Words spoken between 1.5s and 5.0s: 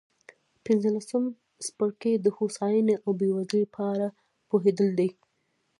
څپرکی د هوساینې او بېوزلۍ په اړه پوهېدل